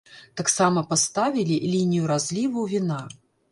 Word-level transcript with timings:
Таксама 0.39 0.83
паставілі 0.93 1.59
лінію 1.75 2.09
разліву 2.15 2.67
віна. 2.75 3.01